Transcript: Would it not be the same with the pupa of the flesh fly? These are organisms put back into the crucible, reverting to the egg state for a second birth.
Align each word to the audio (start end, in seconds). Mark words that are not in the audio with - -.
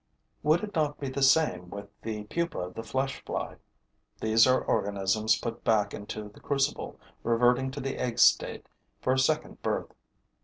Would 0.41 0.63
it 0.63 0.73
not 0.73 0.99
be 0.99 1.09
the 1.09 1.21
same 1.21 1.69
with 1.69 1.87
the 2.01 2.23
pupa 2.23 2.57
of 2.57 2.73
the 2.73 2.81
flesh 2.81 3.23
fly? 3.23 3.57
These 4.19 4.47
are 4.47 4.59
organisms 4.63 5.37
put 5.37 5.63
back 5.63 5.93
into 5.93 6.27
the 6.29 6.39
crucible, 6.39 6.99
reverting 7.21 7.69
to 7.69 7.79
the 7.79 7.99
egg 7.99 8.17
state 8.17 8.65
for 8.99 9.13
a 9.13 9.19
second 9.19 9.61
birth. 9.61 9.93